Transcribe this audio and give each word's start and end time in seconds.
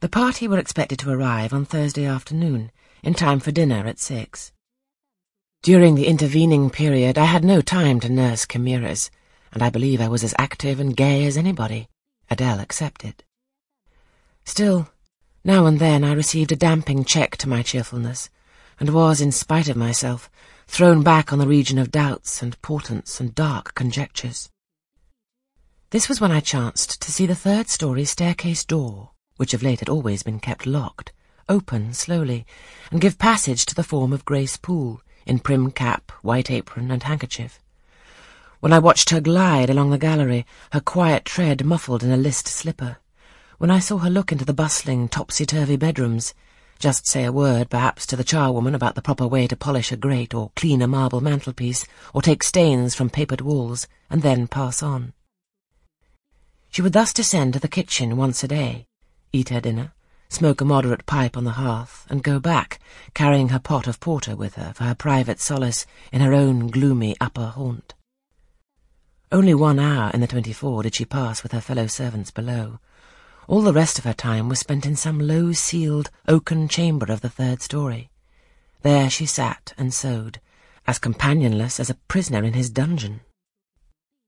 The 0.00 0.08
party 0.08 0.48
were 0.48 0.58
expected 0.58 0.98
to 1.00 1.10
arrive 1.10 1.52
on 1.52 1.66
Thursday 1.66 2.06
afternoon, 2.06 2.72
in 3.02 3.12
time 3.12 3.38
for 3.38 3.52
dinner 3.52 3.86
at 3.86 3.98
six. 3.98 4.50
During 5.62 5.94
the 5.94 6.06
intervening 6.06 6.70
period 6.70 7.18
I 7.18 7.26
had 7.26 7.44
no 7.44 7.60
time 7.60 8.00
to 8.00 8.08
nurse 8.08 8.46
chimeras, 8.46 9.10
and 9.52 9.62
I 9.62 9.68
believe 9.68 10.00
I 10.00 10.08
was 10.08 10.24
as 10.24 10.34
active 10.38 10.80
and 10.80 10.96
gay 10.96 11.26
as 11.26 11.36
anybody, 11.36 11.86
Adele 12.30 12.60
excepted. 12.60 13.24
Still, 14.46 14.88
now 15.44 15.66
and 15.66 15.78
then 15.78 16.02
I 16.02 16.14
received 16.14 16.50
a 16.50 16.56
damping 16.56 17.04
check 17.04 17.36
to 17.36 17.48
my 17.48 17.62
cheerfulness, 17.62 18.30
and 18.78 18.94
was, 18.94 19.20
in 19.20 19.32
spite 19.32 19.68
of 19.68 19.76
myself, 19.76 20.30
thrown 20.66 21.02
back 21.02 21.30
on 21.30 21.38
the 21.38 21.46
region 21.46 21.78
of 21.78 21.90
doubts 21.90 22.40
and 22.40 22.60
portents 22.62 23.20
and 23.20 23.34
dark 23.34 23.74
conjectures. 23.74 24.48
This 25.90 26.08
was 26.08 26.22
when 26.22 26.32
I 26.32 26.40
chanced 26.40 27.02
to 27.02 27.12
see 27.12 27.26
the 27.26 27.34
third-story 27.34 28.06
staircase 28.06 28.64
door, 28.64 29.10
which 29.40 29.54
of 29.54 29.62
late 29.62 29.80
had 29.80 29.88
always 29.88 30.22
been 30.22 30.38
kept 30.38 30.66
locked, 30.66 31.14
open 31.48 31.94
slowly, 31.94 32.44
and 32.90 33.00
give 33.00 33.16
passage 33.16 33.64
to 33.64 33.74
the 33.74 33.82
form 33.82 34.12
of 34.12 34.26
Grace 34.26 34.58
Poole, 34.58 35.00
in 35.24 35.38
prim 35.38 35.70
cap, 35.70 36.12
white 36.20 36.50
apron, 36.50 36.90
and 36.90 37.04
handkerchief. 37.04 37.58
When 38.60 38.70
I 38.70 38.78
watched 38.78 39.08
her 39.08 39.20
glide 39.22 39.70
along 39.70 39.88
the 39.88 39.96
gallery, 39.96 40.44
her 40.72 40.80
quiet 40.80 41.24
tread 41.24 41.64
muffled 41.64 42.02
in 42.02 42.10
a 42.10 42.18
list 42.18 42.48
slipper, 42.48 42.98
when 43.56 43.70
I 43.70 43.78
saw 43.78 43.96
her 43.96 44.10
look 44.10 44.30
into 44.30 44.44
the 44.44 44.52
bustling, 44.52 45.08
topsy-turvy 45.08 45.76
bedrooms, 45.76 46.34
just 46.78 47.06
say 47.06 47.24
a 47.24 47.32
word, 47.32 47.70
perhaps, 47.70 48.04
to 48.08 48.16
the 48.16 48.24
charwoman 48.24 48.74
about 48.74 48.94
the 48.94 49.00
proper 49.00 49.26
way 49.26 49.46
to 49.46 49.56
polish 49.56 49.90
a 49.90 49.96
grate 49.96 50.34
or 50.34 50.52
clean 50.54 50.82
a 50.82 50.86
marble 50.86 51.22
mantelpiece, 51.22 51.86
or 52.12 52.20
take 52.20 52.42
stains 52.42 52.94
from 52.94 53.08
papered 53.08 53.40
walls, 53.40 53.88
and 54.10 54.20
then 54.20 54.46
pass 54.46 54.82
on. 54.82 55.14
She 56.68 56.82
would 56.82 56.92
thus 56.92 57.14
descend 57.14 57.54
to 57.54 57.58
the 57.58 57.68
kitchen 57.68 58.18
once 58.18 58.44
a 58.44 58.48
day, 58.48 58.86
eat 59.32 59.48
her 59.50 59.60
dinner, 59.60 59.92
smoke 60.28 60.60
a 60.60 60.64
moderate 60.64 61.06
pipe 61.06 61.36
on 61.36 61.44
the 61.44 61.52
hearth, 61.52 62.06
and 62.08 62.22
go 62.22 62.38
back, 62.38 62.78
carrying 63.14 63.48
her 63.48 63.58
pot 63.58 63.86
of 63.86 64.00
porter 64.00 64.36
with 64.36 64.54
her 64.54 64.72
for 64.74 64.84
her 64.84 64.94
private 64.94 65.40
solace 65.40 65.86
in 66.12 66.20
her 66.20 66.32
own 66.32 66.68
gloomy 66.68 67.16
upper 67.20 67.46
haunt. 67.46 67.94
Only 69.32 69.54
one 69.54 69.78
hour 69.78 70.10
in 70.12 70.20
the 70.20 70.26
twenty-four 70.26 70.82
did 70.82 70.94
she 70.94 71.04
pass 71.04 71.42
with 71.42 71.52
her 71.52 71.60
fellow 71.60 71.86
servants 71.86 72.30
below. 72.30 72.80
All 73.46 73.62
the 73.62 73.72
rest 73.72 73.98
of 73.98 74.04
her 74.04 74.12
time 74.12 74.48
was 74.48 74.60
spent 74.60 74.86
in 74.86 74.96
some 74.96 75.18
low-ceiled, 75.18 76.10
oaken 76.28 76.68
chamber 76.68 77.10
of 77.12 77.20
the 77.20 77.28
third 77.28 77.62
story. 77.62 78.10
There 78.82 79.10
she 79.10 79.26
sat 79.26 79.72
and 79.76 79.92
sewed, 79.92 80.40
as 80.86 80.98
companionless 80.98 81.78
as 81.78 81.90
a 81.90 81.98
prisoner 82.08 82.42
in 82.44 82.54
his 82.54 82.70
dungeon. 82.70 83.20